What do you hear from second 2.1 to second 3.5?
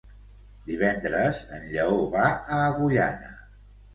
va a Agullana.